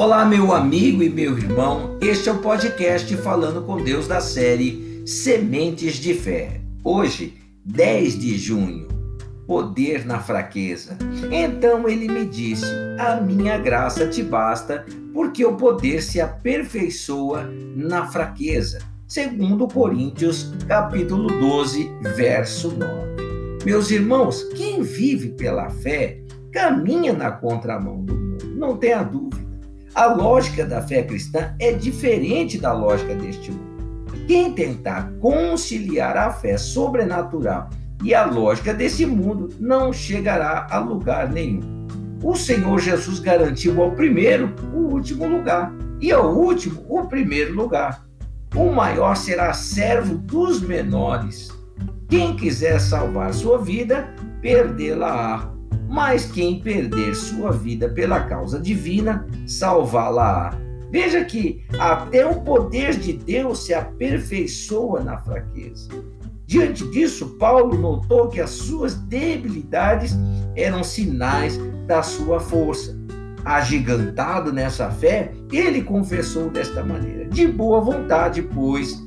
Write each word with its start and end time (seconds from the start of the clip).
Olá, 0.00 0.24
meu 0.24 0.54
amigo 0.54 1.02
e 1.02 1.10
meu 1.10 1.36
irmão. 1.36 1.98
Este 2.00 2.30
é 2.30 2.32
o 2.32 2.38
podcast 2.38 3.14
Falando 3.18 3.60
com 3.66 3.84
Deus 3.84 4.08
da 4.08 4.18
série 4.18 5.02
Sementes 5.04 5.96
de 5.96 6.14
Fé. 6.14 6.58
Hoje, 6.82 7.34
10 7.66 8.18
de 8.18 8.38
junho, 8.38 8.88
poder 9.46 10.06
na 10.06 10.18
fraqueza. 10.18 10.96
Então 11.30 11.86
ele 11.86 12.08
me 12.08 12.24
disse: 12.24 12.64
A 12.98 13.20
minha 13.20 13.58
graça 13.58 14.08
te 14.08 14.22
basta, 14.22 14.86
porque 15.12 15.44
o 15.44 15.58
poder 15.58 16.02
se 16.02 16.18
aperfeiçoa 16.18 17.44
na 17.76 18.06
fraqueza. 18.06 18.78
Segundo 19.06 19.68
Coríntios, 19.68 20.50
capítulo 20.66 21.28
12, 21.28 21.92
verso 22.16 22.70
9. 22.70 23.66
Meus 23.66 23.90
irmãos, 23.90 24.44
quem 24.54 24.80
vive 24.80 25.32
pela 25.32 25.68
fé 25.68 26.22
caminha 26.50 27.12
na 27.12 27.30
contramão 27.30 28.02
do 28.02 28.14
mundo, 28.14 28.46
não 28.56 28.78
tenha 28.78 29.02
dúvida. 29.02 29.49
A 29.94 30.06
lógica 30.06 30.64
da 30.64 30.80
fé 30.80 31.02
cristã 31.02 31.54
é 31.58 31.72
diferente 31.72 32.58
da 32.58 32.72
lógica 32.72 33.14
deste 33.14 33.50
mundo. 33.50 33.70
Quem 34.26 34.52
tentar 34.52 35.12
conciliar 35.20 36.16
a 36.16 36.30
fé 36.32 36.56
sobrenatural 36.56 37.68
e 38.04 38.14
a 38.14 38.24
lógica 38.24 38.72
desse 38.72 39.04
mundo 39.04 39.48
não 39.58 39.92
chegará 39.92 40.68
a 40.70 40.78
lugar 40.78 41.28
nenhum. 41.28 41.86
O 42.22 42.36
Senhor 42.36 42.78
Jesus 42.78 43.18
garantiu 43.18 43.82
ao 43.82 43.90
primeiro 43.92 44.54
o 44.72 44.92
último 44.92 45.26
lugar 45.26 45.72
e 46.00 46.12
ao 46.12 46.34
último 46.34 46.84
o 46.88 47.06
primeiro 47.06 47.54
lugar. 47.54 48.04
O 48.54 48.70
maior 48.70 49.16
será 49.16 49.52
servo 49.52 50.16
dos 50.18 50.60
menores. 50.60 51.48
Quem 52.08 52.36
quiser 52.36 52.80
salvar 52.80 53.34
sua 53.34 53.58
vida, 53.58 54.14
perdê-la-á 54.40 55.59
mas 55.90 56.24
quem 56.30 56.60
perder 56.60 57.16
sua 57.16 57.50
vida 57.50 57.88
pela 57.88 58.20
causa 58.20 58.60
divina, 58.60 59.26
salvá-la-á. 59.44 60.56
Veja 60.88 61.24
que 61.24 61.64
até 61.80 62.24
o 62.24 62.42
poder 62.42 62.96
de 62.96 63.12
Deus 63.12 63.64
se 63.64 63.74
aperfeiçoa 63.74 65.00
na 65.00 65.18
fraqueza. 65.18 65.88
Diante 66.46 66.88
disso, 66.90 67.36
Paulo 67.40 67.76
notou 67.76 68.28
que 68.28 68.40
as 68.40 68.50
suas 68.50 68.94
debilidades 68.94 70.16
eram 70.54 70.84
sinais 70.84 71.58
da 71.88 72.04
sua 72.04 72.38
força. 72.38 72.96
Agigantado 73.44 74.52
nessa 74.52 74.90
fé, 74.90 75.32
ele 75.50 75.82
confessou 75.82 76.50
desta 76.50 76.84
maneira: 76.84 77.24
De 77.26 77.48
boa 77.48 77.80
vontade, 77.80 78.42
pois, 78.42 79.04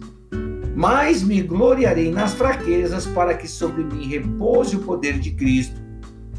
mas 0.75 1.23
me 1.23 1.41
gloriarei 1.41 2.11
nas 2.11 2.33
fraquezas, 2.33 3.05
para 3.05 3.35
que 3.35 3.47
sobre 3.47 3.83
mim 3.85 4.07
repouse 4.07 4.75
o 4.75 4.79
poder 4.79 5.19
de 5.19 5.31
Cristo 5.31 5.82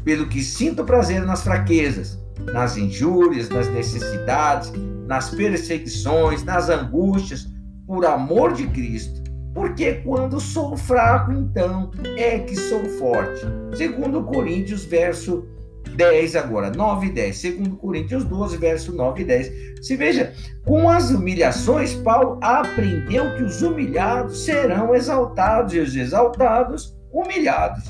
pelo 0.05 0.27
que 0.27 0.41
sinto 0.41 0.85
prazer 0.85 1.25
nas 1.25 1.43
fraquezas, 1.43 2.17
nas 2.53 2.77
injúrias, 2.77 3.49
nas 3.49 3.67
necessidades, 3.69 4.71
nas 5.07 5.31
perseguições, 5.31 6.43
nas 6.43 6.69
angústias, 6.69 7.47
por 7.87 8.05
amor 8.05 8.53
de 8.53 8.67
Cristo. 8.67 9.23
Porque 9.53 9.93
quando 9.95 10.39
sou 10.39 10.77
fraco, 10.77 11.31
então 11.31 11.89
é 12.17 12.39
que 12.39 12.55
sou 12.55 12.85
forte. 12.85 13.41
Segundo 13.75 14.23
Coríntios, 14.23 14.85
verso 14.85 15.47
10 15.95 16.35
agora, 16.35 16.71
9 16.71 17.07
e 17.07 17.11
10. 17.11 17.37
Segundo 17.37 17.75
Coríntios 17.77 18.25
12, 18.25 18.57
verso 18.57 18.93
9 18.93 19.21
e 19.21 19.25
10. 19.25 19.51
Se 19.81 19.95
veja, 19.95 20.33
com 20.65 20.89
as 20.89 21.09
humilhações, 21.09 21.93
Paulo 21.95 22.37
aprendeu 22.43 23.33
que 23.35 23.43
os 23.43 23.61
humilhados 23.61 24.43
serão 24.43 24.93
exaltados 24.93 25.73
e 25.73 25.79
os 25.79 25.95
exaltados 25.95 26.95
humilhados. 27.11 27.85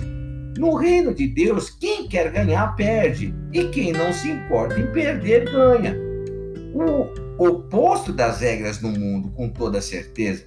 No 0.57 0.75
reino 0.75 1.13
de 1.13 1.27
Deus, 1.27 1.69
quem 1.69 2.07
quer 2.07 2.31
ganhar, 2.31 2.75
perde, 2.75 3.35
e 3.51 3.65
quem 3.65 3.91
não 3.91 4.13
se 4.13 4.29
importa 4.29 4.79
em 4.79 4.87
perder, 4.91 5.51
ganha. 5.51 5.95
O 6.73 7.45
oposto 7.45 8.13
das 8.13 8.39
regras 8.39 8.81
no 8.81 8.89
mundo, 8.89 9.29
com 9.31 9.49
toda 9.49 9.81
certeza. 9.81 10.45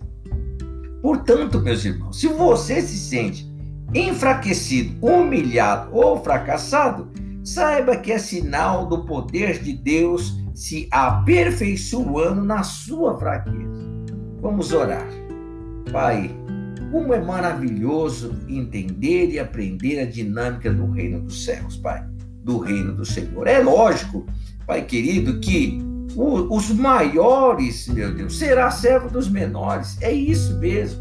Portanto, 1.02 1.60
meus 1.60 1.84
irmãos, 1.84 2.18
se 2.18 2.26
você 2.28 2.80
se 2.80 2.96
sente 2.96 3.46
enfraquecido, 3.94 4.94
humilhado 5.06 5.94
ou 5.94 6.22
fracassado, 6.22 7.10
saiba 7.44 7.96
que 7.96 8.12
é 8.12 8.18
sinal 8.18 8.86
do 8.86 9.04
poder 9.04 9.62
de 9.62 9.72
Deus 9.72 10.38
se 10.54 10.88
aperfeiçoando 10.90 12.42
na 12.42 12.62
sua 12.62 13.18
fraqueza. 13.18 13.88
Vamos 14.40 14.72
orar. 14.72 15.06
Pai, 15.92 16.30
como 16.90 17.12
é 17.12 17.20
maravilhoso 17.20 18.34
entender 18.48 19.30
e 19.30 19.38
aprender 19.38 20.00
a 20.00 20.06
dinâmica 20.06 20.72
do 20.72 20.90
reino 20.90 21.20
dos 21.20 21.44
céus, 21.44 21.76
Pai, 21.76 22.04
do 22.42 22.58
reino 22.58 22.94
do 22.94 23.04
Senhor. 23.04 23.46
É 23.46 23.58
lógico, 23.58 24.26
Pai 24.66 24.82
querido, 24.82 25.40
que 25.40 25.78
os 26.16 26.70
maiores, 26.70 27.86
meu 27.88 28.12
Deus, 28.14 28.38
será 28.38 28.70
servo 28.70 29.08
dos 29.08 29.28
menores. 29.28 29.96
É 30.00 30.12
isso 30.12 30.58
mesmo. 30.58 31.00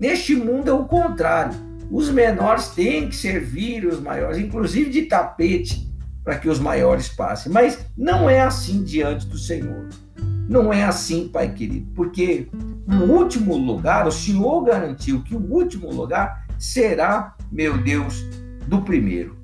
Neste 0.00 0.34
mundo 0.34 0.70
é 0.70 0.72
o 0.72 0.86
contrário. 0.86 1.54
Os 1.90 2.08
menores 2.08 2.68
têm 2.68 3.08
que 3.08 3.16
servir 3.16 3.84
os 3.84 4.00
maiores, 4.00 4.38
inclusive 4.38 4.90
de 4.90 5.02
tapete, 5.02 5.92
para 6.24 6.38
que 6.38 6.48
os 6.48 6.60
maiores 6.60 7.08
passem. 7.08 7.52
Mas 7.52 7.78
não 7.96 8.30
é 8.30 8.40
assim 8.40 8.82
diante 8.82 9.26
do 9.26 9.36
Senhor. 9.36 9.88
Não 10.48 10.72
é 10.72 10.84
assim, 10.84 11.28
Pai 11.28 11.52
querido, 11.52 11.90
porque 11.94 12.48
no 12.90 13.04
último 13.04 13.56
lugar, 13.56 14.06
o 14.08 14.12
Senhor 14.12 14.64
garantiu 14.64 15.22
que 15.22 15.36
o 15.36 15.52
último 15.52 15.92
lugar 15.92 16.44
será, 16.58 17.36
meu 17.50 17.78
Deus, 17.78 18.26
do 18.66 18.82
primeiro. 18.82 19.36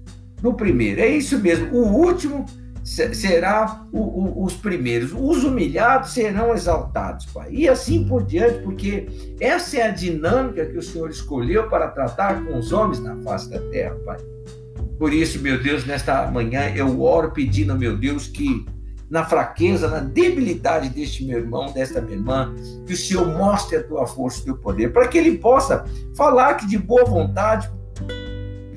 Do 0.43 0.53
primeiro. 0.53 1.01
É 1.01 1.09
isso 1.09 1.39
mesmo. 1.39 1.73
O 1.73 1.87
último 1.87 2.45
será 2.83 3.87
o, 3.93 4.01
o, 4.01 4.45
os 4.45 4.55
primeiros. 4.55 5.13
Os 5.13 5.45
humilhados 5.45 6.11
serão 6.11 6.53
exaltados, 6.55 7.27
Pai. 7.27 7.49
E 7.53 7.69
assim 7.69 8.05
por 8.05 8.25
diante, 8.25 8.63
porque 8.63 9.07
essa 9.41 9.79
é 9.79 9.83
a 9.83 9.91
dinâmica 9.91 10.67
que 10.67 10.77
o 10.77 10.83
Senhor 10.83 11.09
escolheu 11.09 11.69
para 11.69 11.89
tratar 11.89 12.45
com 12.45 12.59
os 12.59 12.73
homens 12.73 13.01
na 13.01 13.17
face 13.23 13.49
da 13.49 13.61
terra, 13.71 13.97
Pai. 14.05 14.19
Por 14.99 15.13
isso, 15.13 15.39
meu 15.41 15.63
Deus, 15.63 15.85
nesta 15.87 16.29
manhã 16.31 16.73
eu 16.75 17.01
oro 17.01 17.31
pedindo, 17.31 17.77
meu 17.77 17.97
Deus, 17.97 18.27
que 18.27 18.67
na 19.09 19.25
fraqueza, 19.25 19.89
na 19.89 20.01
debilidade 20.01 20.89
deste 20.89 21.25
meu 21.25 21.39
irmão, 21.39 21.73
desta 21.73 22.01
minha 22.01 22.17
irmã, 22.17 22.55
que 22.85 22.93
o 22.93 22.97
Senhor 22.97 23.27
mostre 23.27 23.77
a 23.77 23.83
tua 23.83 24.07
força 24.07 24.39
e 24.39 24.43
o 24.43 24.45
teu 24.45 24.57
poder, 24.57 24.93
para 24.93 25.07
que 25.07 25.17
ele 25.17 25.39
possa 25.39 25.85
falar 26.17 26.55
que 26.55 26.67
de 26.67 26.79
boa 26.79 27.05
vontade 27.05 27.71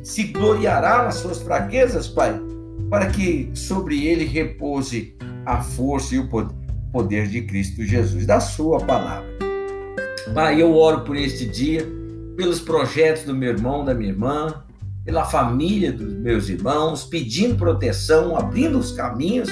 se 0.04 0.24
gloriará 0.26 1.04
nas 1.04 1.16
suas 1.16 1.42
fraquezas, 1.42 2.08
Pai, 2.08 2.40
para 2.90 3.08
que 3.08 3.52
sobre 3.54 4.08
ele 4.08 4.26
repouse 4.26 5.16
a 5.46 5.62
força 5.62 6.16
e 6.16 6.20
o 6.20 6.30
poder 6.92 7.28
de 7.28 7.42
Cristo 7.44 7.84
Jesus, 7.84 8.26
da 8.26 8.40
sua 8.40 8.80
palavra. 8.80 9.28
Pai, 10.34 10.62
eu 10.62 10.76
oro 10.76 11.02
por 11.02 11.16
este 11.16 11.46
dia, 11.46 11.86
pelos 12.38 12.60
projetos 12.60 13.24
do 13.24 13.34
meu 13.34 13.50
irmão, 13.50 13.84
da 13.84 13.96
minha 13.96 14.12
irmã, 14.12 14.64
pela 15.04 15.26
família 15.26 15.92
dos 15.92 16.14
meus 16.14 16.50
irmãos, 16.50 17.04
pedindo 17.04 17.56
proteção, 17.56 18.38
abrindo 18.38 18.78
os 18.78 18.92
caminhos 18.92 19.50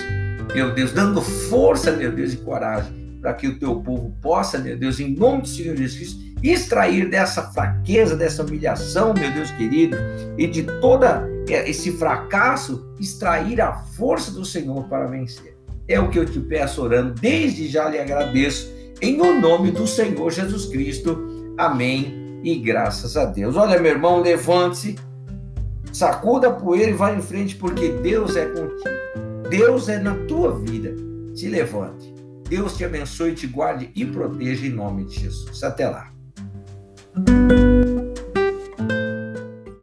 meu 0.53 0.73
Deus, 0.73 0.91
dando 0.91 1.21
força, 1.21 1.91
meu 1.91 2.11
Deus, 2.11 2.33
e 2.33 2.37
coragem 2.37 3.07
para 3.21 3.33
que 3.33 3.47
o 3.47 3.59
teu 3.59 3.81
povo 3.81 4.15
possa, 4.21 4.57
meu 4.57 4.77
Deus, 4.77 4.99
em 4.99 5.13
nome 5.13 5.41
do 5.41 5.47
Senhor 5.47 5.75
Jesus 5.75 5.97
Cristo, 5.97 6.19
extrair 6.43 7.09
dessa 7.09 7.43
fraqueza, 7.51 8.15
dessa 8.15 8.43
humilhação, 8.43 9.13
meu 9.13 9.31
Deus 9.31 9.51
querido, 9.51 9.97
e 10.37 10.47
de 10.47 10.63
toda 10.79 11.27
esse 11.47 11.91
fracasso, 11.93 12.93
extrair 12.99 13.59
a 13.59 13.73
força 13.73 14.31
do 14.31 14.45
Senhor 14.45 14.83
para 14.87 15.07
vencer. 15.07 15.57
É 15.87 15.99
o 15.99 16.09
que 16.09 16.19
eu 16.19 16.25
te 16.25 16.39
peço 16.39 16.81
orando, 16.81 17.13
desde 17.19 17.67
já 17.67 17.89
lhe 17.89 17.97
agradeço, 17.97 18.71
em 19.01 19.19
o 19.21 19.39
nome 19.39 19.71
do 19.71 19.87
Senhor 19.87 20.31
Jesus 20.31 20.65
Cristo. 20.65 21.53
Amém. 21.57 22.41
E 22.43 22.55
graças 22.59 23.17
a 23.17 23.25
Deus. 23.25 23.55
Olha, 23.55 23.79
meu 23.79 23.91
irmão, 23.91 24.21
levante-se, 24.21 24.95
sacuda 25.91 26.49
a 26.49 26.53
poeira 26.53 26.91
e 26.91 26.93
vá 26.93 27.13
em 27.13 27.21
frente, 27.21 27.55
porque 27.55 27.89
Deus 27.89 28.35
é 28.35 28.45
contigo. 28.45 29.26
Deus 29.49 29.87
é 29.87 29.97
na 29.97 30.13
tua 30.25 30.59
vida. 30.59 30.93
Se 31.33 31.47
levante. 31.47 32.13
Deus 32.49 32.75
te 32.75 32.83
abençoe, 32.83 33.33
te 33.33 33.47
guarde 33.47 33.89
e 33.95 34.05
proteja 34.05 34.65
em 34.65 34.71
nome 34.71 35.05
de 35.05 35.21
Jesus. 35.21 35.63
Até 35.63 35.89
lá. 35.89 36.11